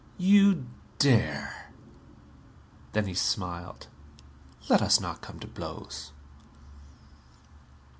[0.17, 0.65] "You
[0.97, 1.67] dare?"
[2.93, 3.85] Then he smiled.
[4.67, 6.11] "Let us not come to blows!"